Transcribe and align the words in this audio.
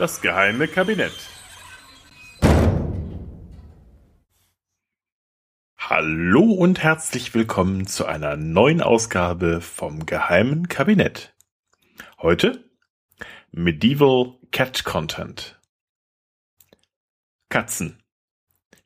Das 0.00 0.22
geheime 0.22 0.66
Kabinett. 0.66 1.12
Hallo 5.76 6.42
und 6.42 6.82
herzlich 6.82 7.34
willkommen 7.34 7.86
zu 7.86 8.06
einer 8.06 8.38
neuen 8.38 8.80
Ausgabe 8.80 9.60
vom 9.60 10.06
geheimen 10.06 10.68
Kabinett. 10.68 11.34
Heute 12.18 12.64
Medieval 13.50 14.38
Cat 14.52 14.84
Content. 14.84 15.60
Katzen. 17.50 18.02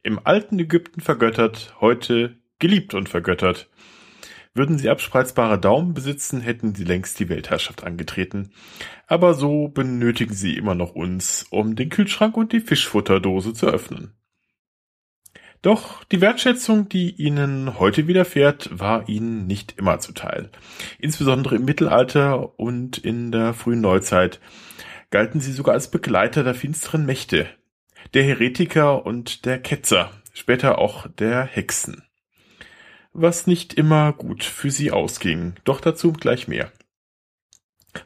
Im 0.02 0.18
alten 0.18 0.59
Ägypten 0.59 1.01
vergöttert, 1.01 1.76
heute 1.80 2.40
geliebt 2.59 2.92
und 2.92 3.09
vergöttert. 3.09 3.70
Würden 4.56 4.78
sie 4.78 4.88
abspreizbare 4.88 5.58
Daumen 5.58 5.94
besitzen, 5.94 6.40
hätten 6.40 6.76
sie 6.76 6.84
längst 6.84 7.18
die 7.18 7.28
Weltherrschaft 7.28 7.82
angetreten. 7.82 8.52
Aber 9.08 9.34
so 9.34 9.66
benötigen 9.66 10.34
sie 10.34 10.56
immer 10.56 10.76
noch 10.76 10.95
uns, 10.95 11.45
um 11.50 11.74
den 11.74 11.88
Kühlschrank 11.88 12.36
und 12.36 12.52
die 12.52 12.60
Fischfutterdose 12.60 13.52
zu 13.52 13.66
öffnen. 13.66 14.14
Doch 15.60 16.04
die 16.04 16.20
Wertschätzung, 16.20 16.88
die 16.88 17.10
ihnen 17.10 17.80
heute 17.80 18.06
widerfährt, 18.06 18.68
war 18.70 19.09
ihnen 19.09 19.46
nicht 19.46 19.76
immer 19.76 19.98
zuteil. 19.98 20.51
Insbesondere 21.01 21.57
im 21.57 21.64
Mittelalter 21.64 22.57
und 22.60 22.98
in 22.98 23.32
der 23.32 23.54
frühen 23.54 23.80
Neuzeit 23.80 24.40
galten 25.10 25.40
sie 25.40 25.52
sogar 25.52 25.74
als 25.74 25.90
Begleiter 25.90 26.45
der 26.45 26.54
finsteren 26.54 27.07
Mächte, 27.07 27.48
der 28.12 28.23
Heretiker 28.23 29.04
und 29.04 29.46
der 29.46 29.59
Ketzer, 29.59 30.12
später 30.32 30.79
auch 30.79 31.09
der 31.09 31.45
Hexen 31.45 32.04
was 33.15 33.46
nicht 33.46 33.74
immer 33.74 34.12
gut 34.12 34.45
für 34.45 34.70
sie 34.70 34.90
ausging, 34.90 35.54
doch 35.65 35.80
dazu 35.80 36.12
gleich 36.12 36.48
mehr. 36.48 36.73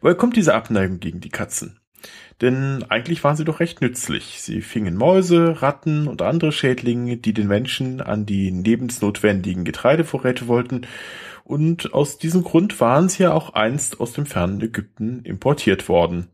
Woher 0.01 0.15
kommt 0.15 0.37
diese 0.37 0.55
Abneigung 0.55 1.01
gegen 1.01 1.21
die 1.21 1.31
Katzen? 1.31 1.81
Denn 2.41 2.85
eigentlich 2.89 3.25
waren 3.25 3.35
sie 3.35 3.45
doch 3.45 3.59
recht 3.59 3.81
nützlich. 3.81 4.41
Sie 4.41 4.61
fingen 4.61 4.95
Mäuse, 4.95 5.61
Ratten 5.61 6.07
und 6.07 6.23
andere 6.23 6.53
Schädlinge, 6.53 7.17
die 7.17 7.33
den 7.33 7.49
Menschen 7.49 8.01
an 8.01 8.27
die 8.27 8.51
lebensnotwendigen 8.51 9.65
Getreidevorräte 9.65 10.47
wollten, 10.47 10.83
und 11.43 11.95
aus 11.95 12.19
diesem 12.19 12.45
Grund 12.45 12.79
waren 12.79 13.09
sie 13.09 13.23
ja 13.23 13.33
auch 13.33 13.55
einst 13.55 14.01
aus 14.01 14.13
dem 14.13 14.27
fernen 14.27 14.61
Ägypten 14.61 15.25
importiert 15.25 15.89
worden. 15.89 16.29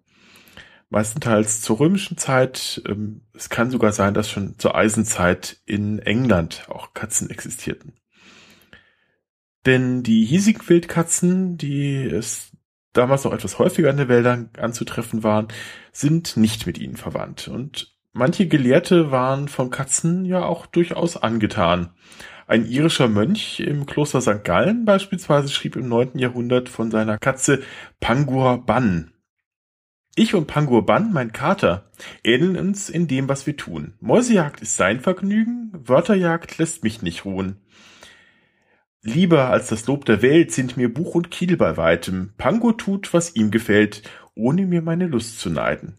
Meistenteils 0.91 1.61
zur 1.61 1.79
römischen 1.79 2.19
Zeit, 2.19 2.83
ähm, 2.89 3.21
es 3.33 3.49
kann 3.49 3.71
sogar 3.71 3.93
sein, 3.93 4.13
dass 4.13 4.29
schon 4.29 4.59
zur 4.59 4.75
Eisenzeit 4.75 5.61
in 5.67 6.01
England 6.01 6.67
auch 6.69 6.95
Katzen 6.95 7.31
existierten. 7.31 7.95
Denn 9.67 10.03
die 10.03 10.25
hiesigen 10.25 10.69
Wildkatzen, 10.69 11.57
die 11.57 12.05
es 12.05 12.53
damals 12.93 13.25
noch 13.25 13.33
etwas 13.33 13.59
häufiger 13.59 13.91
in 13.91 13.97
den 13.97 14.09
Wäldern 14.09 14.51
anzutreffen 14.59 15.23
waren, 15.23 15.49
sind 15.93 16.37
nicht 16.37 16.67
mit 16.67 16.79
ihnen 16.79 16.97
verwandt. 16.97 17.49
Und 17.49 17.95
manche 18.13 18.47
Gelehrte 18.47 19.11
waren 19.11 19.49
von 19.49 19.71
Katzen 19.71 20.25
ja 20.25 20.45
auch 20.45 20.67
durchaus 20.67 21.17
angetan. 21.17 21.91
Ein 22.47 22.67
irischer 22.67 23.09
Mönch 23.09 23.61
im 23.61 23.87
Kloster 23.87 24.21
St. 24.21 24.45
Gallen 24.45 24.85
beispielsweise 24.85 25.49
schrieb 25.49 25.77
im 25.77 25.89
9. 25.89 26.19
Jahrhundert 26.19 26.69
von 26.69 26.91
seiner 26.91 27.19
Katze 27.19 27.63
Pangur 28.01 28.65
Ban. 28.67 29.13
Ich 30.15 30.35
und 30.35 30.47
Pangur 30.47 30.87
Ban, 30.87 31.13
mein 31.13 31.33
Kater, 31.33 31.91
ähneln 32.23 32.57
uns 32.57 32.89
in 32.89 33.09
dem, 33.09 33.29
was 33.29 33.47
wir 33.47 33.57
tun. 33.57 33.95
Mäusejagd 34.01 34.61
ist 34.61 34.77
sein 34.77 35.01
Vergnügen, 35.01 35.73
Wörterjagd 35.73 36.59
lässt 36.59 36.85
mich 36.85 37.03
nicht 37.03 37.25
ruhen. 37.25 37.64
Lieber 39.07 39.51
als 39.51 39.69
das 39.69 39.87
Lob 39.87 40.07
der 40.07 40.23
Welt 40.23 40.51
sind 40.51 40.79
mir 40.79 40.93
Buch 40.93 41.15
und 41.15 41.31
Kiel 41.31 41.59
bei 41.59 41.77
weitem. 41.77 42.33
Pango 42.39 42.73
tut, 42.73 43.13
was 43.13 43.37
ihm 43.37 43.51
gefällt, 43.51 44.03
ohne 44.35 44.67
mir 44.67 44.81
meine 44.81 45.07
Lust 45.07 45.39
zu 45.39 45.51
neiden. 45.51 45.99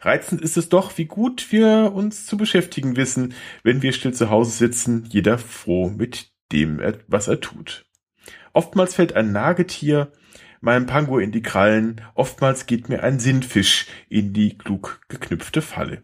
Reizend 0.00 0.40
ist 0.40 0.56
es 0.56 0.70
doch, 0.70 0.96
wie 0.96 1.04
gut 1.04 1.52
wir 1.52 1.92
uns 1.94 2.24
zu 2.24 2.38
beschäftigen 2.38 2.96
wissen, 2.96 3.34
wenn 3.64 3.82
wir 3.82 3.92
still 3.92 4.14
zu 4.14 4.30
Hause 4.30 4.52
sitzen, 4.52 5.04
jeder 5.10 5.36
froh 5.36 5.90
mit 5.90 6.32
dem, 6.52 6.80
was 7.06 7.28
er 7.28 7.40
tut. 7.40 7.84
Oftmals 8.54 8.94
fällt 8.94 9.14
ein 9.14 9.32
Nagetier 9.32 10.10
meinem 10.62 10.86
Pango 10.86 11.18
in 11.18 11.32
die 11.32 11.42
Krallen, 11.42 12.00
oftmals 12.14 12.64
geht 12.64 12.88
mir 12.88 13.02
ein 13.02 13.18
Sinnfisch 13.18 13.88
in 14.08 14.32
die 14.32 14.56
klug 14.56 15.00
geknüpfte 15.08 15.60
Falle. 15.60 16.02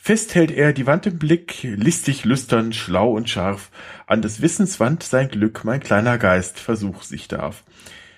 Fest 0.00 0.34
hält 0.34 0.50
er 0.50 0.72
die 0.72 0.86
Wand 0.86 1.06
im 1.06 1.18
Blick, 1.18 1.62
listig, 1.64 2.24
lüstern, 2.24 2.72
schlau 2.72 3.12
und 3.12 3.28
scharf, 3.28 3.70
an 4.06 4.22
des 4.22 4.40
Wissens 4.40 4.80
Wand 4.80 5.02
sein 5.02 5.28
Glück 5.28 5.64
mein 5.64 5.80
kleiner 5.80 6.16
Geist 6.16 6.58
versuch 6.58 7.02
sich 7.02 7.28
darf. 7.28 7.64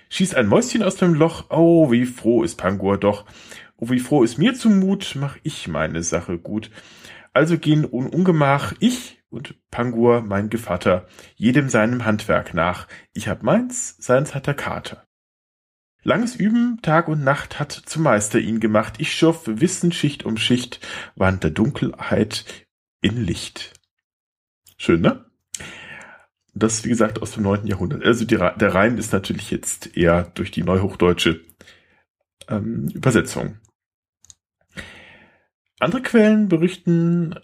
Schießt 0.09 0.35
ein 0.35 0.47
Mäuschen 0.47 0.83
aus 0.83 0.95
dem 0.95 1.13
Loch, 1.13 1.49
oh, 1.49 1.91
wie 1.91 2.05
froh 2.05 2.43
ist 2.43 2.55
Pangur 2.55 2.97
doch. 2.97 3.25
Oh, 3.75 3.89
wie 3.89 3.99
froh 3.99 4.23
ist 4.23 4.37
mir 4.37 4.53
zumut, 4.53 5.17
mach 5.19 5.37
ich 5.43 5.67
meine 5.67 6.01
Sache 6.01 6.37
gut. 6.37 6.71
Also 7.33 7.57
gehen 7.57 7.83
un 7.83 8.07
Ungemach 8.07 8.73
ich 8.79 9.21
und 9.29 9.55
Pangur, 9.69 10.21
mein 10.21 10.49
Gevatter, 10.49 11.07
jedem 11.35 11.67
seinem 11.67 12.05
Handwerk 12.05 12.53
nach. 12.53 12.87
Ich 13.13 13.27
hab 13.27 13.43
meins, 13.43 13.97
seins 13.97 14.33
hat 14.33 14.47
der 14.47 14.53
Kater. 14.53 15.05
Langes 16.03 16.35
Üben, 16.35 16.79
Tag 16.81 17.07
und 17.07 17.23
Nacht 17.23 17.59
hat 17.59 17.71
zum 17.71 18.03
Meister 18.03 18.39
ihn 18.39 18.59
gemacht. 18.59 18.95
Ich 18.97 19.13
schoff 19.13 19.43
Wissen 19.45 19.91
Schicht 19.91 20.25
um 20.25 20.37
Schicht, 20.37 20.79
wand 21.15 21.43
der 21.43 21.51
Dunkelheit 21.51 22.65
in 23.01 23.23
Licht. 23.23 23.73
Schön, 24.77 25.01
ne? 25.01 25.25
Das, 26.53 26.83
wie 26.83 26.89
gesagt, 26.89 27.21
aus 27.21 27.31
dem 27.33 27.43
neunten 27.43 27.67
Jahrhundert. 27.67 28.03
Also 28.03 28.25
die, 28.25 28.35
der 28.35 28.73
Reim 28.73 28.97
ist 28.97 29.13
natürlich 29.13 29.51
jetzt 29.51 29.95
eher 29.95 30.23
durch 30.33 30.49
die 30.49 30.63
neuhochdeutsche 30.63 31.41
ähm, 32.49 32.89
Übersetzung. 32.93 33.59
Andere 35.79 36.01
Quellen 36.01 36.49
berichten 36.49 37.35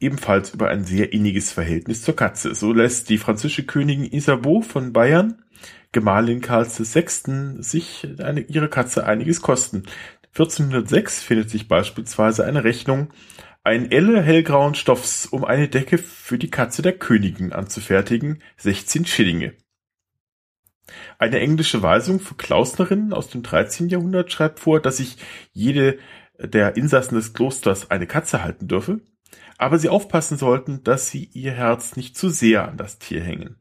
ebenfalls 0.00 0.52
über 0.52 0.68
ein 0.68 0.84
sehr 0.84 1.12
inniges 1.12 1.52
Verhältnis 1.52 2.02
zur 2.02 2.16
Katze. 2.16 2.54
So 2.54 2.72
lässt 2.72 3.08
die 3.08 3.18
französische 3.18 3.64
Königin 3.64 4.04
Isabeau 4.04 4.62
von 4.62 4.92
Bayern 4.92 5.42
Gemahlin 5.92 6.40
Karls 6.40 6.78
VI. 6.78 7.62
sich 7.62 8.06
eine, 8.18 8.40
ihre 8.40 8.68
Katze 8.68 9.06
einiges 9.06 9.42
kosten. 9.42 9.84
1406 10.32 11.22
findet 11.22 11.50
sich 11.50 11.66
beispielsweise 11.66 12.44
eine 12.44 12.62
Rechnung, 12.62 13.08
ein 13.62 13.90
Elle 13.90 14.22
hellgrauen 14.22 14.74
Stoffs, 14.74 15.26
um 15.26 15.44
eine 15.44 15.68
Decke 15.68 15.98
für 15.98 16.38
die 16.38 16.50
Katze 16.50 16.82
der 16.82 16.96
Königin 16.96 17.52
anzufertigen, 17.52 18.42
16 18.56 19.04
Schillinge. 19.04 19.54
Eine 21.18 21.40
englische 21.40 21.82
Weisung 21.82 22.20
für 22.20 22.34
Klausnerinnen 22.34 23.12
aus 23.12 23.28
dem 23.28 23.42
13. 23.42 23.88
Jahrhundert 23.88 24.32
schreibt 24.32 24.60
vor, 24.60 24.80
dass 24.80 24.96
sich 24.96 25.18
jede 25.52 25.98
der 26.38 26.76
Insassen 26.76 27.16
des 27.16 27.34
Klosters 27.34 27.90
eine 27.90 28.06
Katze 28.06 28.42
halten 28.42 28.66
dürfe, 28.66 29.00
aber 29.58 29.78
sie 29.78 29.88
aufpassen 29.88 30.38
sollten, 30.38 30.82
dass 30.82 31.10
sie 31.10 31.24
ihr 31.32 31.52
Herz 31.52 31.96
nicht 31.96 32.16
zu 32.16 32.30
sehr 32.30 32.66
an 32.66 32.78
das 32.78 32.98
Tier 32.98 33.22
hängen. 33.22 33.56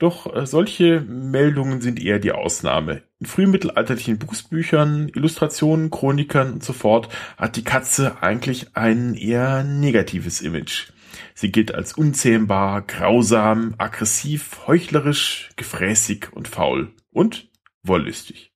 Doch 0.00 0.34
äh, 0.34 0.46
solche 0.46 1.02
Meldungen 1.02 1.82
sind 1.82 2.02
eher 2.02 2.18
die 2.18 2.32
Ausnahme. 2.32 3.02
In 3.20 3.26
frühmittelalterlichen 3.26 4.18
Buchsbüchern, 4.18 5.10
Illustrationen, 5.14 5.90
Chronikern 5.90 6.54
und 6.54 6.64
so 6.64 6.72
fort 6.72 7.10
hat 7.36 7.56
die 7.56 7.64
Katze 7.64 8.22
eigentlich 8.22 8.74
ein 8.74 9.14
eher 9.14 9.62
negatives 9.62 10.40
Image. 10.40 10.88
Sie 11.34 11.52
gilt 11.52 11.74
als 11.74 11.92
unzähmbar, 11.92 12.80
grausam, 12.80 13.74
aggressiv, 13.76 14.66
heuchlerisch, 14.66 15.50
gefräßig 15.56 16.32
und 16.32 16.48
faul 16.48 16.92
und 17.10 17.50
wollüstig. 17.82 18.54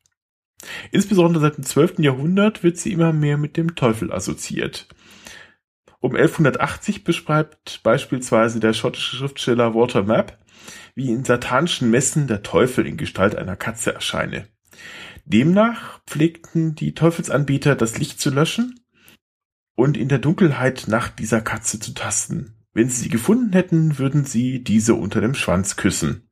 Insbesondere 0.92 1.42
seit 1.42 1.58
dem 1.58 1.64
12. 1.64 1.98
Jahrhundert 1.98 2.62
wird 2.62 2.78
sie 2.78 2.92
immer 2.92 3.12
mehr 3.12 3.36
mit 3.36 3.58
dem 3.58 3.74
Teufel 3.74 4.10
assoziiert. 4.10 4.88
Um 6.00 6.16
1180 6.16 7.04
beschreibt 7.04 7.82
beispielsweise 7.82 8.60
der 8.60 8.72
schottische 8.72 9.16
Schriftsteller 9.16 9.74
Walter 9.74 10.04
Mapp 10.04 10.38
wie 10.94 11.10
in 11.10 11.24
satanischen 11.24 11.90
Messen 11.90 12.26
der 12.26 12.42
Teufel 12.42 12.86
in 12.86 12.96
Gestalt 12.96 13.36
einer 13.36 13.56
Katze 13.56 13.94
erscheine. 13.94 14.48
Demnach 15.24 16.00
pflegten 16.06 16.74
die 16.74 16.94
Teufelsanbieter 16.94 17.76
das 17.76 17.98
Licht 17.98 18.20
zu 18.20 18.30
löschen 18.30 18.80
und 19.74 19.96
in 19.96 20.08
der 20.08 20.18
Dunkelheit 20.18 20.84
nach 20.88 21.08
dieser 21.08 21.40
Katze 21.40 21.80
zu 21.80 21.94
tasten. 21.94 22.56
Wenn 22.72 22.88
sie 22.88 23.02
sie 23.02 23.08
gefunden 23.08 23.52
hätten, 23.52 23.98
würden 23.98 24.24
sie 24.24 24.62
diese 24.62 24.94
unter 24.94 25.20
dem 25.20 25.34
Schwanz 25.34 25.76
küssen. 25.76 26.28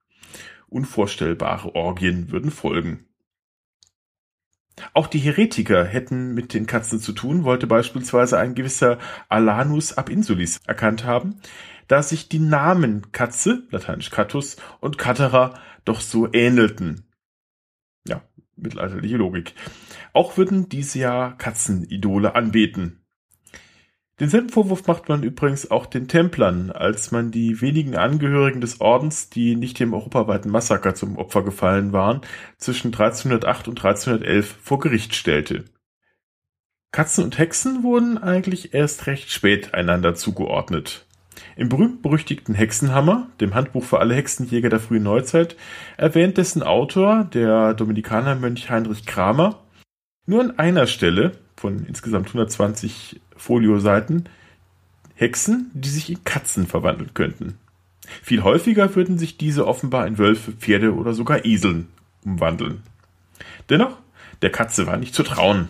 Unvorstellbare 0.68 1.74
Orgien 1.74 2.30
würden 2.30 2.50
folgen. 2.50 3.06
Auch 4.94 5.06
die 5.06 5.18
Heretiker 5.18 5.84
hätten 5.84 6.34
mit 6.34 6.54
den 6.54 6.66
Katzen 6.66 6.98
zu 6.98 7.12
tun, 7.12 7.44
wollte 7.44 7.66
beispielsweise 7.66 8.38
ein 8.38 8.54
gewisser 8.54 8.98
Alanus 9.28 9.92
ab 9.92 10.08
Insulis 10.08 10.60
erkannt 10.66 11.04
haben, 11.04 11.40
da 11.88 12.02
sich 12.02 12.28
die 12.28 12.38
Namen 12.38 13.12
Katze, 13.12 13.64
lateinisch 13.70 14.10
Catus, 14.10 14.56
und 14.80 14.98
Catera 14.98 15.54
doch 15.84 16.00
so 16.00 16.32
ähnelten. 16.32 17.04
Ja, 18.06 18.22
mittelalterliche 18.56 19.16
Logik. 19.16 19.54
Auch 20.12 20.36
würden 20.36 20.68
diese 20.68 20.98
ja 20.98 21.32
Katzenidole 21.32 22.34
anbeten. 22.34 23.02
Denselben 24.20 24.50
Vorwurf 24.50 24.86
macht 24.86 25.08
man 25.08 25.22
übrigens 25.22 25.70
auch 25.70 25.86
den 25.86 26.06
Templern, 26.06 26.70
als 26.70 27.10
man 27.10 27.30
die 27.30 27.60
wenigen 27.60 27.96
Angehörigen 27.96 28.60
des 28.60 28.80
Ordens, 28.80 29.30
die 29.30 29.56
nicht 29.56 29.80
dem 29.80 29.94
europaweiten 29.94 30.50
Massaker 30.50 30.94
zum 30.94 31.16
Opfer 31.16 31.42
gefallen 31.42 31.92
waren, 31.92 32.20
zwischen 32.56 32.88
1308 32.88 33.68
und 33.68 33.78
1311 33.84 34.58
vor 34.62 34.78
Gericht 34.78 35.14
stellte. 35.14 35.64
Katzen 36.92 37.24
und 37.24 37.38
Hexen 37.38 37.82
wurden 37.82 38.18
eigentlich 38.18 38.74
erst 38.74 39.06
recht 39.06 39.32
spät 39.32 39.72
einander 39.72 40.14
zugeordnet. 40.14 41.06
Im 41.56 41.68
berühmt-berüchtigten 41.68 42.54
Hexenhammer, 42.54 43.28
dem 43.40 43.54
Handbuch 43.54 43.84
für 43.84 44.00
alle 44.00 44.14
Hexenjäger 44.14 44.68
der 44.68 44.80
frühen 44.80 45.02
Neuzeit, 45.02 45.56
erwähnt 45.96 46.38
dessen 46.38 46.62
Autor, 46.62 47.24
der 47.24 47.74
Dominikanermönch 47.74 48.70
Heinrich 48.70 49.06
Kramer, 49.06 49.60
nur 50.26 50.40
an 50.40 50.58
einer 50.58 50.86
Stelle 50.86 51.32
von 51.56 51.84
insgesamt 51.86 52.28
120 52.28 53.20
Folioseiten 53.36 54.28
Hexen, 55.14 55.70
die 55.74 55.88
sich 55.88 56.10
in 56.10 56.24
Katzen 56.24 56.66
verwandeln 56.66 57.14
könnten. 57.14 57.58
Viel 58.22 58.42
häufiger 58.42 58.94
würden 58.94 59.18
sich 59.18 59.36
diese 59.36 59.66
offenbar 59.66 60.06
in 60.06 60.18
Wölfe, 60.18 60.52
Pferde 60.52 60.94
oder 60.94 61.14
sogar 61.14 61.44
Eseln 61.44 61.88
umwandeln. 62.24 62.82
Dennoch, 63.68 63.96
der 64.42 64.50
Katze 64.50 64.86
war 64.86 64.96
nicht 64.96 65.14
zu 65.14 65.22
trauen. 65.22 65.68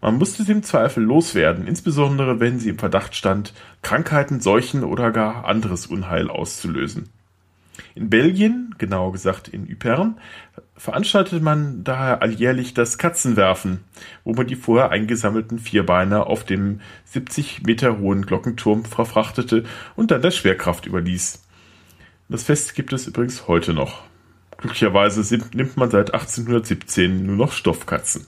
Man 0.00 0.18
musste 0.18 0.44
sie 0.44 0.52
im 0.52 0.62
Zweifel 0.62 1.02
loswerden, 1.02 1.66
insbesondere 1.66 2.38
wenn 2.40 2.58
sie 2.58 2.68
im 2.68 2.78
Verdacht 2.78 3.14
stand, 3.14 3.54
Krankheiten, 3.82 4.40
Seuchen 4.40 4.84
oder 4.84 5.10
gar 5.10 5.46
anderes 5.46 5.86
Unheil 5.86 6.30
auszulösen. 6.30 7.08
In 7.94 8.10
Belgien, 8.10 8.74
genauer 8.78 9.12
gesagt 9.12 9.48
in 9.48 9.68
Ypern, 9.68 10.18
veranstaltete 10.76 11.42
man 11.42 11.84
daher 11.84 12.22
alljährlich 12.22 12.74
das 12.74 12.98
Katzenwerfen, 12.98 13.80
wo 14.24 14.32
man 14.34 14.46
die 14.46 14.56
vorher 14.56 14.90
eingesammelten 14.90 15.58
Vierbeiner 15.58 16.26
auf 16.26 16.44
dem 16.44 16.80
70 17.04 17.62
Meter 17.64 17.98
hohen 17.98 18.26
Glockenturm 18.26 18.84
verfrachtete 18.84 19.64
und 19.94 20.10
dann 20.10 20.22
der 20.22 20.30
Schwerkraft 20.30 20.86
überließ. 20.86 21.42
Das 22.28 22.42
Fest 22.42 22.74
gibt 22.74 22.92
es 22.92 23.06
übrigens 23.06 23.46
heute 23.46 23.72
noch. 23.72 24.02
Glücklicherweise 24.58 25.38
nimmt 25.54 25.76
man 25.76 25.90
seit 25.90 26.12
1817 26.12 27.24
nur 27.24 27.36
noch 27.36 27.52
Stoffkatzen. 27.52 28.26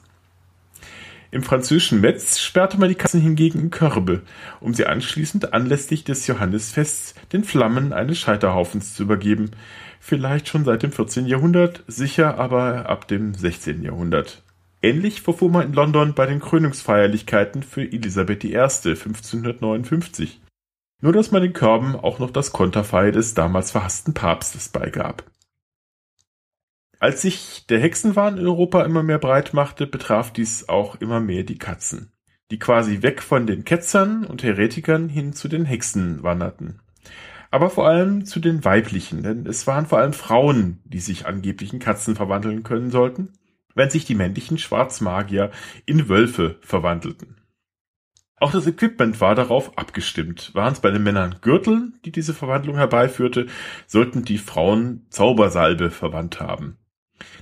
Im 1.31 1.43
französischen 1.43 2.01
Metz 2.01 2.39
sperrte 2.39 2.79
man 2.81 2.89
die 2.89 2.95
Katzen 2.95 3.21
hingegen 3.21 3.61
in 3.61 3.71
Körbe, 3.71 4.23
um 4.61 4.73
sie 4.73 4.87
anschließend 4.87 5.53
anlässlich 5.53 6.05
des 6.05 6.27
Johannisfests 6.27 7.15
den 7.33 7.45
Flammen 7.45 7.93
eines 7.93 8.19
Scheiterhaufens 8.19 8.95
zu 8.95 9.03
übergeben. 9.03 9.51
Vielleicht 10.01 10.49
schon 10.49 10.65
seit 10.65 10.83
dem 10.83 10.93
14. 10.93 11.27
Jahrhundert, 11.27 11.85
sicher 11.87 12.39
aber 12.39 12.89
ab 12.89 13.09
dem 13.09 13.35
16. 13.35 13.83
Jahrhundert. 13.83 14.43
Ähnlich 14.81 15.21
verfuhr 15.21 15.51
man 15.51 15.67
in 15.67 15.73
London 15.75 16.15
bei 16.15 16.25
den 16.25 16.41
Krönungsfeierlichkeiten 16.41 17.63
für 17.63 17.83
Elisabeth 17.83 18.45
I. 18.45 18.57
1559. 18.57 20.41
Nur 21.03 21.13
dass 21.13 21.31
man 21.31 21.43
den 21.43 21.53
Körben 21.53 21.95
auch 21.95 22.21
noch 22.21 22.31
das 22.31 22.53
Konterfei 22.53 23.11
des 23.11 23.35
damals 23.35 23.71
verhassten 23.71 24.15
Papstes 24.15 24.71
beigab. 24.71 25.25
Als 27.01 27.23
sich 27.23 27.65
der 27.69 27.79
Hexenwahn 27.79 28.39
in 28.39 28.47
Europa 28.47 28.83
immer 28.83 29.05
mehr 29.05 29.19
breit 29.19 29.55
machte, 29.55 29.87
betraf 29.87 30.33
dies 30.33 30.69
auch 30.69 30.97
immer 30.97 31.21
mehr 31.21 31.45
die 31.45 31.59
Katzen, 31.59 32.13
die 32.51 32.59
quasi 32.59 33.03
weg 33.03 33.23
von 33.23 33.47
den 33.47 33.65
Ketzern 33.65 34.25
und 34.25 34.43
Heretikern 34.43 35.09
hin 35.09 35.33
zu 35.33 35.47
den 35.47 35.65
Hexen 35.65 36.25
wanderten. 36.25 36.81
Aber 37.53 37.71
vor 37.71 37.87
allem 37.87 38.25
zu 38.25 38.41
den 38.41 38.65
weiblichen, 38.65 39.23
denn 39.23 39.47
es 39.47 39.67
waren 39.69 39.87
vor 39.87 39.99
allem 39.99 40.13
Frauen, 40.13 40.81
die 40.85 40.99
sich 40.99 41.25
angeblich 41.25 41.73
in 41.73 41.79
Katzen 41.79 42.17
verwandeln 42.17 42.65
können 42.65 42.91
sollten, 42.91 43.33
wenn 43.77 43.91
sich 43.91 44.05
die 44.05 44.17
männlichen 44.17 44.59
Schwarzmagier 44.59 45.53
in 45.87 46.09
Wölfe 46.09 46.59
verwandelten. 46.63 47.37
Auch 48.41 48.53
das 48.53 48.67
Equipment 48.67 49.21
war 49.21 49.35
darauf 49.35 49.79
abgestimmt. 49.79 50.55
Waren 50.55 50.73
es 50.73 50.81
bei 50.81 50.91
den 50.91 51.03
Männern 51.03 51.37
Gürtel, 51.41 51.93
die 52.05 52.13
diese 52.13 52.35
Verwandlung 52.35 52.77
herbeiführte, 52.77 53.47
sollten 53.87 54.25
die 54.25 54.39
Frauen 54.39 55.07
Zaubersalbe 55.11 55.91
verwandt 55.91 56.41
haben. 56.41 56.77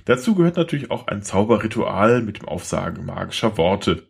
Dazu 0.05 0.35
gehört 0.35 0.57
natürlich 0.57 0.91
auch 0.91 1.07
ein 1.07 1.21
Zauberritual 1.21 2.21
mit 2.21 2.39
dem 2.39 2.47
Aufsagen 2.47 3.05
magischer 3.05 3.57
Worte. 3.57 4.07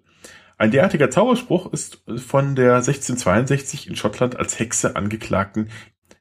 Ein 0.58 0.72
derartiger 0.72 1.10
Zauberspruch 1.10 1.72
ist 1.72 2.04
von 2.18 2.56
der 2.56 2.76
1662 2.76 3.88
in 3.88 3.96
Schottland 3.96 4.38
als 4.38 4.60
Hexe 4.60 4.96
angeklagten 4.96 5.70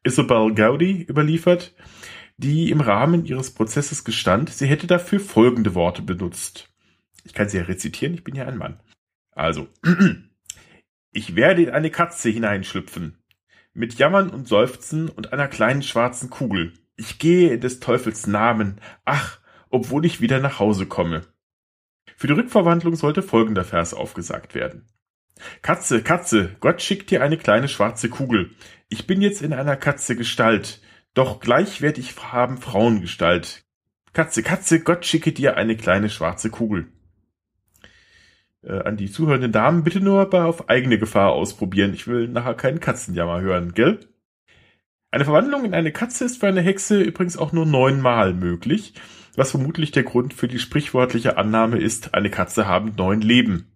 Isabel 0.07 0.55
Gowdy 0.55 1.05
überliefert, 1.09 1.75
die 2.37 2.71
im 2.71 2.81
Rahmen 2.81 3.25
ihres 3.25 3.53
Prozesses 3.53 4.05
gestand, 4.05 4.51
sie 4.51 4.67
hätte 4.67 4.87
dafür 4.87 5.21
folgende 5.21 5.75
Worte 5.75 6.03
benutzt. 6.03 6.73
Ich 7.25 7.35
kann 7.35 7.49
sie 7.49 7.57
ja 7.57 7.65
rezitieren, 7.65 8.15
ich 8.15 8.23
bin 8.23 8.37
ja 8.37 8.47
ein 8.47 8.57
Mann. 8.57 8.81
Also, 9.33 9.69
ich 11.13 11.35
werde 11.35 11.65
in 11.65 11.71
eine 11.71 11.91
Katze 11.91 12.29
hineinschlüpfen, 12.29 13.19
mit 13.75 13.99
Jammern 13.99 14.31
und 14.31 14.47
Seufzen 14.47 15.09
und 15.09 15.33
einer 15.33 15.49
kleinen 15.49 15.83
schwarzen 15.83 16.31
Kugel. 16.31 16.75
Ich 16.97 17.19
gehe 17.19 17.55
in 17.55 17.61
des 17.61 17.81
Teufels 17.81 18.27
Namen. 18.27 18.81
Ach, 19.05 19.39
obwohl 19.71 20.05
ich 20.07 20.21
wieder 20.21 20.41
nach 20.41 20.59
Hause 20.59 20.87
komme. 20.87 21.23
Für 22.17 22.27
die 22.27 22.33
Rückverwandlung 22.33 22.97
sollte 22.97 23.23
folgender 23.23 23.65
Vers 23.65 23.93
aufgesagt 23.93 24.55
werden. 24.55 24.89
Katze, 25.61 26.03
Katze, 26.03 26.57
Gott 26.61 26.81
schickt 26.81 27.11
dir 27.11 27.23
eine 27.23 27.37
kleine 27.37 27.69
schwarze 27.69 28.09
Kugel. 28.09 28.51
Ich 28.89 29.07
bin 29.07 29.21
jetzt 29.21 29.43
in 29.43 29.53
einer 29.53 29.77
Katze 29.77 30.17
Gestalt, 30.17 30.81
doch 31.13 31.41
gleich 31.41 31.83
werd 31.83 31.99
ich 31.99 32.17
haben 32.17 32.57
Frauengestalt. 32.57 33.65
Katze, 34.15 34.43
Katze, 34.43 34.81
Gott 34.81 35.05
schicke 35.05 35.33
dir 35.33 35.59
eine 35.59 35.77
kleine 35.77 36.09
schwarze 36.09 36.49
Kugel. 36.49 36.87
Äh, 38.63 38.81
an 38.81 38.97
die 38.97 39.11
zuhörenden 39.11 39.53
Damen 39.53 39.85
bitte 39.85 40.01
nur 40.01 40.21
aber 40.21 40.47
auf 40.47 40.71
eigene 40.71 40.99
Gefahr 40.99 41.33
ausprobieren. 41.33 41.93
Ich 41.93 42.07
will 42.07 42.29
nachher 42.29 42.55
keinen 42.55 42.81
Katzenjammer 42.81 43.43
hören, 43.43 43.75
gell? 43.75 44.01
Eine 45.17 45.25
Verwandlung 45.25 45.65
in 45.65 45.73
eine 45.73 45.93
Katze 45.93 46.27
ist 46.27 46.41
für 46.41 46.47
eine 46.47 46.61
Hexe 46.61 47.01
übrigens 47.01 47.39
auch 47.39 47.51
nur 47.53 47.65
neunmal 47.65 48.35
möglich 48.35 48.93
was 49.37 49.51
vermutlich 49.51 49.91
der 49.91 50.03
Grund 50.03 50.35
für 50.35 50.49
die 50.49 50.59
sprichwörtliche 50.59 51.37
Annahme 51.37 51.79
ist, 51.79 52.15
eine 52.15 52.31
Katze 52.31 52.67
habe 52.67 52.91
neun 52.91 53.21
Leben. 53.21 53.71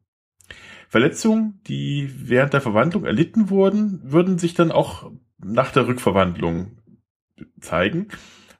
Verletzungen, 0.89 1.61
die 1.67 2.11
während 2.17 2.53
der 2.53 2.61
Verwandlung 2.61 3.05
erlitten 3.05 3.51
wurden, 3.51 4.01
würden 4.03 4.39
sich 4.39 4.55
dann 4.55 4.73
auch 4.73 5.13
nach 5.39 5.71
der 5.71 5.87
Rückverwandlung 5.87 6.79
zeigen, 7.61 8.09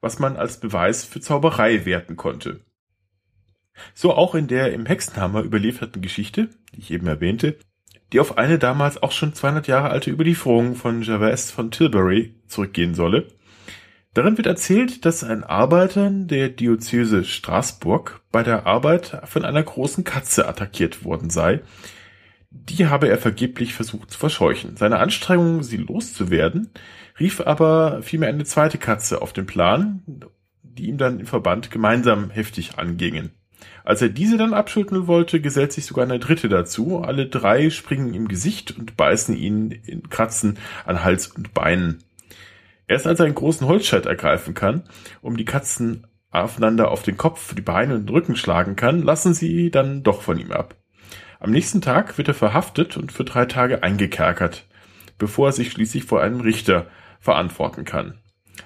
was 0.01 0.19
man 0.19 0.37
als 0.37 0.61
Beweis 0.61 1.05
für 1.05 1.21
Zauberei 1.21 1.85
werten 1.85 2.17
konnte. 2.17 2.61
So 3.95 4.15
auch 4.15 4.35
in 4.35 4.47
der 4.47 4.73
im 4.73 4.87
Hexenhammer 4.87 5.43
überlieferten 5.43 6.03
Geschichte, 6.03 6.51
die 6.75 6.81
ich 6.81 6.91
eben 6.91 7.07
erwähnte, 7.07 7.59
die 8.13 8.21
auf 8.21 8.39
eine 8.39 8.59
damals 8.59 9.03
auch 9.03 9.13
schon 9.13 9.35
200 9.35 9.67
Jahre 9.67 9.91
alte 9.91 10.11
Überlieferung 10.11 10.75
von 10.75 11.03
Gervais 11.03 11.51
von 11.51 11.71
Tilbury 11.71 12.35
zurückgehen 12.47 12.95
solle, 12.95 13.29
Darin 14.13 14.37
wird 14.37 14.49
erzählt, 14.49 15.05
dass 15.05 15.23
ein 15.23 15.45
Arbeiter 15.45 16.11
der 16.11 16.49
Diözese 16.49 17.25
Straßburg 17.25 18.23
bei 18.33 18.43
der 18.43 18.67
Arbeit 18.67 19.23
von 19.27 19.45
einer 19.45 19.63
großen 19.63 20.03
Katze 20.03 20.49
attackiert 20.49 21.05
worden 21.05 21.31
sei. 21.31 21.61
Die 22.51 22.89
habe 22.89 23.09
er 23.09 23.19
vergeblich 23.19 23.75
versucht 23.75 24.11
zu 24.11 24.19
verscheuchen. 24.19 24.77
Seine 24.77 24.99
Anstrengungen, 24.99 25.63
sie 25.63 25.77
loszuwerden, 25.77 26.71
rief 27.21 27.41
aber 27.41 28.03
vielmehr 28.03 28.31
eine 28.31 28.45
zweite 28.45 28.79
Katze 28.79 29.23
auf 29.23 29.33
den 29.33 29.47
Plan, 29.47 30.03
die 30.65 30.89
ihm 30.89 30.99
dann 30.99 31.21
im 31.21 31.27
Verband 31.27 31.71
gemeinsam 31.71 32.31
heftig 32.31 32.79
angingen. 32.79 33.31
Als 33.85 34.03
er 34.03 34.09
diese 34.09 34.37
dann 34.37 34.55
abschütteln 34.55 35.07
wollte, 35.07 35.41
gesellt 35.41 35.73
sich 35.73 35.87
sogar 35.87 36.05
eine 36.05 36.19
dritte 36.19 36.49
dazu. 36.49 37.01
Alle 37.03 37.27
drei 37.27 37.71
springen 37.71 38.15
im 38.15 38.29
Gesicht 38.29 38.77
und 38.79 38.97
beißen 38.97 39.37
ihn 39.37 39.71
in 39.71 40.09
Kratzen 40.09 40.59
an 40.85 41.03
Hals 41.03 41.29
und 41.29 41.55
Beinen. 41.55 41.99
Erst 42.87 43.07
als 43.07 43.21
er 43.21 43.27
einen 43.27 43.35
großen 43.35 43.67
Holzscheit 43.67 44.07
ergreifen 44.07 44.55
kann, 44.55 44.85
um 45.23 45.37
die 45.37 45.45
Katzen 45.45 46.07
aufeinander 46.31 46.91
auf 46.91 47.03
den 47.03 47.17
Kopf, 47.17 47.55
die 47.55 47.63
Beine 47.63 47.95
und 47.95 48.07
den 48.07 48.15
Rücken 48.15 48.37
schlagen 48.37 48.77
kann, 48.77 49.03
lassen 49.03 49.35
sie 49.35 49.71
dann 49.71 50.03
doch 50.03 50.23
von 50.23 50.39
ihm 50.39 50.53
ab. 50.53 50.77
Am 51.39 51.51
nächsten 51.51 51.81
Tag 51.81 52.19
wird 52.19 52.29
er 52.29 52.35
verhaftet 52.35 52.97
und 52.97 53.13
für 53.13 53.25
drei 53.25 53.47
Tage 53.47 53.83
eingekerkert, 53.83 54.67
bevor 55.19 55.49
er 55.49 55.53
sich 55.53 55.71
schließlich 55.71 56.05
vor 56.05 56.21
einem 56.21 56.41
Richter 56.41 56.87
verantworten 57.19 57.85
kann. 57.85 58.19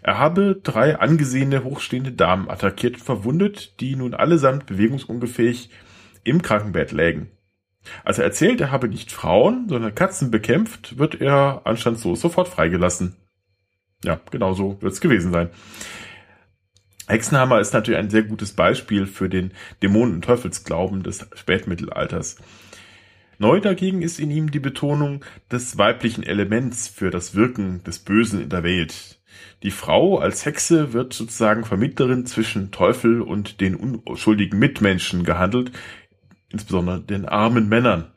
Er 0.05 0.19
habe 0.19 0.61
drei 0.63 0.99
angesehene, 0.99 1.65
hochstehende 1.65 2.13
Damen 2.13 2.51
attackiert 2.51 2.97
und 2.97 3.03
verwundet, 3.03 3.81
die 3.81 3.97
nun 3.97 4.13
allesamt 4.13 4.67
bewegungsunfähig 4.67 5.71
im 6.25 6.43
Krankenbett 6.43 6.93
lägen. 6.93 7.31
Als 8.05 8.19
er 8.19 8.25
erzählt, 8.25 8.61
er 8.61 8.71
habe 8.71 8.87
nicht 8.87 9.11
Frauen, 9.11 9.67
sondern 9.67 9.95
Katzen 9.95 10.31
bekämpft, 10.31 10.99
wird 10.99 11.23
er 11.23 11.63
anstandslos 11.65 12.21
sofort 12.21 12.49
freigelassen. 12.49 13.17
Ja, 14.05 14.21
genau 14.31 14.53
so 14.53 14.77
wird 14.83 14.93
es 14.93 15.01
gewesen 15.01 15.33
sein. 15.33 15.49
Hexenhammer 17.07 17.61
ist 17.61 17.73
natürlich 17.73 17.99
ein 17.99 18.11
sehr 18.11 18.25
gutes 18.25 18.53
Beispiel 18.53 19.07
für 19.07 19.31
den 19.31 19.53
Dämonen- 19.83 20.17
und 20.17 20.25
Teufelsglauben 20.27 21.03
des 21.03 21.27
Spätmittelalters. 21.35 22.37
Neu 23.39 23.59
dagegen 23.59 24.03
ist 24.03 24.21
in 24.21 24.31
ihm 24.31 24.51
die 24.51 24.61
Betonung 24.61 25.25
des 25.51 25.79
weiblichen 25.79 26.25
Elements 26.25 26.89
für 26.89 27.09
das 27.09 27.35
Wirken 27.35 27.83
des 27.85 28.01
Bösen 28.01 28.43
in 28.43 28.51
der 28.51 28.65
Welt. 28.65 29.14
Die 29.63 29.71
Frau 29.71 30.19
als 30.19 30.45
Hexe 30.45 30.93
wird 30.93 31.13
sozusagen 31.13 31.65
Vermittlerin 31.65 32.27
zwischen 32.27 32.71
Teufel 32.71 33.23
und 33.23 33.61
den 33.61 33.75
unschuldigen 33.75 34.59
Mitmenschen 34.59 35.25
gehandelt, 35.25 35.73
insbesondere 36.51 37.01
den 37.01 37.27
armen 37.27 37.69
Männern. 37.69 38.11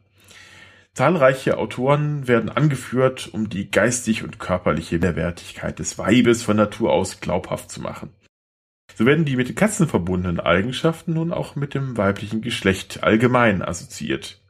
Zahlreiche 0.94 1.58
Autoren 1.58 2.28
werden 2.28 2.50
angeführt, 2.50 3.30
um 3.32 3.50
die 3.50 3.70
geistig 3.70 4.24
und 4.24 4.40
körperliche 4.40 4.98
Mehrwertigkeit 4.98 5.78
des 5.78 6.00
Weibes 6.00 6.42
von 6.42 6.58
Natur 6.58 6.92
aus 6.92 7.20
glaubhaft 7.20 7.70
zu 7.70 7.82
machen. 7.82 8.10
So 8.96 9.06
werden 9.06 9.26
die 9.26 9.36
mit 9.36 9.48
den 9.48 9.56
Katzen 9.56 9.88
verbundenen 9.88 10.40
Eigenschaften 10.40 11.14
nun 11.14 11.32
auch 11.32 11.56
mit 11.56 11.76
dem 11.76 11.98
weiblichen 11.98 12.42
Geschlecht 12.42 13.04
allgemein 13.04 13.62
assoziiert. 13.62 14.42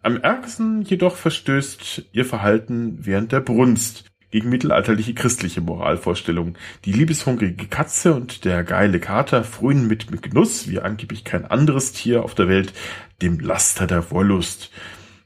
Am 0.00 0.16
ärgsten 0.16 0.82
jedoch 0.82 1.16
verstößt 1.16 2.06
ihr 2.12 2.24
Verhalten 2.24 3.04
während 3.04 3.30
der 3.30 3.40
Brunst 3.40 4.10
gegen 4.32 4.48
mittelalterliche 4.48 5.14
christliche 5.14 5.60
Moralvorstellungen. 5.60 6.56
Die 6.84 6.92
liebeshungrige 6.92 7.68
Katze 7.68 8.14
und 8.14 8.44
der 8.44 8.64
geile 8.64 8.98
Kater 8.98 9.44
frönen 9.44 9.86
mit, 9.86 10.10
mit 10.10 10.22
Genuss, 10.22 10.68
wie 10.68 10.80
angeblich 10.80 11.22
kein 11.22 11.44
anderes 11.44 11.92
Tier 11.92 12.24
auf 12.24 12.34
der 12.34 12.48
Welt, 12.48 12.72
dem 13.20 13.38
Laster 13.38 13.86
der 13.86 14.10
Wollust, 14.10 14.70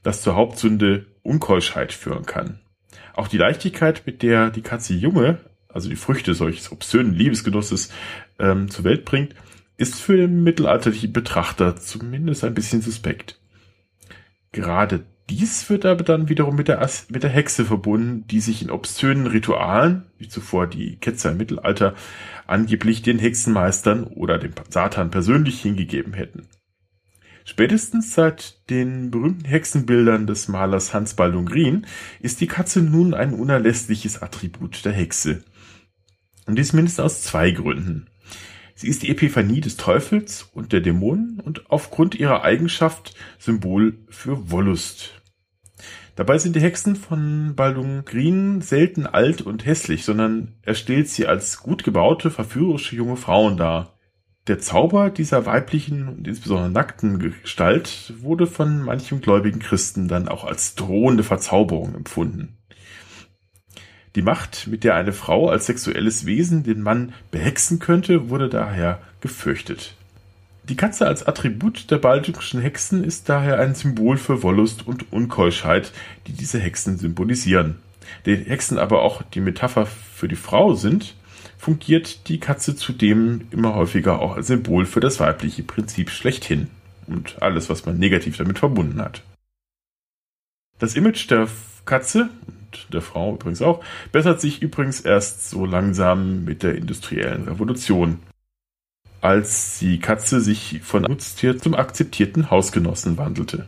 das 0.03 0.21
zur 0.21 0.35
Hauptsünde 0.35 1.07
Unkeuschheit 1.23 1.93
führen 1.93 2.25
kann. 2.25 2.59
Auch 3.13 3.27
die 3.27 3.37
Leichtigkeit, 3.37 4.03
mit 4.05 4.21
der 4.21 4.51
die 4.51 4.61
Katze 4.61 4.93
Junge, 4.93 5.39
also 5.69 5.89
die 5.89 5.95
Früchte 5.95 6.33
solches 6.33 6.71
obszönen 6.71 7.13
Liebesgenusses, 7.13 7.89
ähm, 8.39 8.69
zur 8.69 8.83
Welt 8.83 9.05
bringt, 9.05 9.33
ist 9.77 9.95
für 9.95 10.17
den 10.17 10.43
mittelalterlichen 10.43 11.13
Betrachter 11.13 11.77
zumindest 11.77 12.43
ein 12.43 12.53
bisschen 12.53 12.81
suspekt. 12.81 13.39
Gerade 14.51 15.05
dies 15.29 15.69
wird 15.69 15.85
aber 15.85 16.03
dann 16.03 16.29
wiederum 16.29 16.55
mit 16.55 16.67
der, 16.67 16.81
As 16.81 17.07
mit 17.09 17.23
der 17.23 17.29
Hexe 17.29 17.65
verbunden, 17.65 18.25
die 18.27 18.39
sich 18.39 18.61
in 18.61 18.71
obszönen 18.71 19.27
Ritualen, 19.27 20.05
wie 20.17 20.29
zuvor 20.29 20.67
die 20.67 20.95
Ketzer 20.97 21.31
im 21.31 21.37
Mittelalter, 21.37 21.95
angeblich 22.45 23.01
den 23.01 23.19
Hexenmeistern 23.19 24.05
oder 24.05 24.37
dem 24.37 24.53
Satan 24.69 25.11
persönlich 25.11 25.61
hingegeben 25.61 26.13
hätten. 26.13 26.47
Spätestens 27.43 28.13
seit 28.13 28.69
den 28.69 29.09
berühmten 29.09 29.45
Hexenbildern 29.45 30.27
des 30.27 30.49
Malers 30.49 30.93
Hans 30.93 31.13
Baldung 31.13 31.45
Green 31.45 31.85
ist 32.19 32.41
die 32.41 32.47
Katze 32.47 32.81
nun 32.81 33.13
ein 33.13 33.33
unerlässliches 33.33 34.21
Attribut 34.21 34.83
der 34.83 34.91
Hexe. 34.91 35.43
Und 36.45 36.57
dies 36.57 36.73
mindestens 36.73 37.05
aus 37.05 37.21
zwei 37.21 37.51
Gründen. 37.51 38.07
Sie 38.75 38.87
ist 38.87 39.01
die 39.01 39.09
Epiphanie 39.09 39.59
des 39.59 39.75
Teufels 39.75 40.49
und 40.53 40.71
der 40.71 40.81
Dämonen 40.81 41.39
und 41.39 41.71
aufgrund 41.71 42.15
ihrer 42.15 42.43
Eigenschaft 42.43 43.15
Symbol 43.39 43.97
für 44.09 44.51
Wollust. 44.51 45.16
Dabei 46.17 46.39
sind 46.39 46.55
die 46.55 46.61
Hexen 46.61 46.95
von 46.95 47.53
Baldung 47.55 48.03
Green 48.03 48.61
selten 48.61 49.05
alt 49.05 49.43
und 49.43 49.67
hässlich, 49.67 50.03
sondern 50.03 50.55
er 50.63 50.73
stellt 50.73 51.09
sie 51.09 51.27
als 51.27 51.59
gut 51.59 51.83
gebaute, 51.83 52.31
verführerische 52.31 52.95
junge 52.95 53.17
Frauen 53.17 53.55
dar. 53.55 53.99
Der 54.47 54.57
Zauber 54.57 55.11
dieser 55.11 55.45
weiblichen 55.45 56.07
und 56.07 56.27
insbesondere 56.27 56.71
nackten 56.71 57.19
Gestalt 57.19 58.15
wurde 58.19 58.47
von 58.47 58.81
manchem 58.81 59.21
gläubigen 59.21 59.59
Christen 59.59 60.07
dann 60.07 60.27
auch 60.27 60.43
als 60.43 60.73
drohende 60.73 61.21
Verzauberung 61.21 61.93
empfunden. 61.93 62.57
Die 64.15 64.23
Macht, 64.23 64.65
mit 64.65 64.83
der 64.83 64.95
eine 64.95 65.13
Frau 65.13 65.49
als 65.49 65.67
sexuelles 65.67 66.25
Wesen 66.25 66.63
den 66.63 66.81
Mann 66.81 67.13
behexen 67.29 67.77
könnte, 67.77 68.31
wurde 68.31 68.49
daher 68.49 69.03
gefürchtet. 69.21 69.96
Die 70.69 70.75
Katze 70.75 71.07
als 71.07 71.25
Attribut 71.25 71.91
der 71.91 71.97
baltischen 71.97 72.59
Hexen 72.59 73.01
ist 73.01 73.29
daher 73.29 73.57
ein 73.57 73.73
Symbol 73.73 74.17
für 74.17 74.43
Wollust 74.43 74.85
und 74.85 75.13
Unkeuschheit, 75.13 75.93
die 76.27 76.33
diese 76.33 76.59
Hexen 76.59 76.97
symbolisieren. 76.97 77.77
Die 78.25 78.35
Hexen 78.35 78.77
aber 78.77 79.01
auch 79.01 79.21
die 79.21 79.39
Metapher 79.39 79.85
für 79.85 80.27
die 80.27 80.35
Frau 80.35 80.73
sind, 80.73 81.15
fungiert 81.57 82.27
die 82.27 82.41
Katze 82.41 82.75
zudem 82.75 83.47
immer 83.51 83.75
häufiger 83.75 84.19
auch 84.19 84.35
als 84.35 84.47
Symbol 84.47 84.85
für 84.85 84.99
das 84.99 85.21
weibliche 85.21 85.63
Prinzip 85.63 86.09
schlechthin 86.09 86.67
und 87.07 87.41
alles, 87.41 87.69
was 87.69 87.85
man 87.85 87.97
negativ 87.97 88.35
damit 88.35 88.59
verbunden 88.59 89.01
hat. 89.01 89.23
Das 90.79 90.95
Image 90.95 91.29
der 91.31 91.47
Katze 91.85 92.29
und 92.45 92.93
der 92.93 93.01
Frau 93.01 93.35
übrigens 93.35 93.61
auch 93.61 93.81
bessert 94.11 94.41
sich 94.41 94.61
übrigens 94.61 94.99
erst 94.99 95.49
so 95.49 95.65
langsam 95.65 96.43
mit 96.43 96.61
der 96.61 96.75
industriellen 96.75 97.47
Revolution 97.47 98.19
als 99.21 99.79
die 99.79 99.99
Katze 99.99 100.41
sich 100.41 100.81
von 100.83 101.03
Nutztier 101.03 101.57
zum 101.57 101.75
akzeptierten 101.75 102.49
Hausgenossen 102.49 103.17
wandelte. 103.17 103.65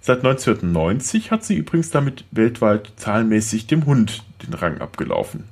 Seit 0.00 0.18
1990 0.18 1.30
hat 1.30 1.44
sie 1.44 1.56
übrigens 1.56 1.90
damit 1.90 2.24
weltweit 2.30 2.92
zahlenmäßig 2.96 3.66
dem 3.66 3.84
Hund 3.86 4.24
den 4.42 4.54
Rang 4.54 4.80
abgelaufen. 4.80 5.44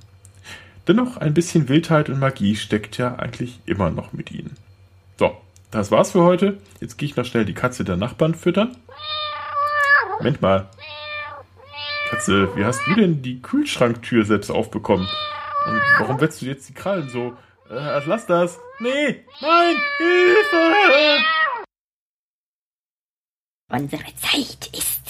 Dennoch 0.86 1.18
ein 1.18 1.34
bisschen 1.34 1.68
Wildheit 1.68 2.08
und 2.08 2.18
Magie 2.18 2.56
steckt 2.56 2.96
ja 2.96 3.16
eigentlich 3.16 3.60
immer 3.66 3.90
noch 3.90 4.14
mit 4.14 4.30
ihnen. 4.30 4.56
So, 5.18 5.36
das 5.70 5.90
war's 5.90 6.12
für 6.12 6.22
heute. 6.22 6.56
Jetzt 6.80 6.96
gehe 6.96 7.08
ich 7.08 7.16
noch 7.16 7.26
schnell 7.26 7.44
die 7.44 7.54
Katze 7.54 7.84
der 7.84 7.98
Nachbarn 7.98 8.34
füttern. 8.34 8.74
Moment 10.16 10.40
mal. 10.40 10.70
Katze, 12.08 12.56
wie 12.56 12.64
hast 12.64 12.80
du 12.86 12.94
denn 12.94 13.20
die 13.20 13.42
Kühlschranktür 13.42 14.24
selbst 14.24 14.50
aufbekommen? 14.50 15.06
Und 15.66 15.80
warum 15.98 16.22
wetzt 16.22 16.40
du 16.40 16.46
jetzt 16.46 16.70
die 16.70 16.74
Krallen 16.74 17.10
so? 17.10 17.36
Äh, 17.70 18.00
lass 18.06 18.26
das. 18.26 18.58
Nee, 18.78 19.24
nein, 19.40 19.76
Hilfe! 19.98 21.24
Unsere 23.70 24.04
Zeit 24.16 24.70
ist. 24.72 25.07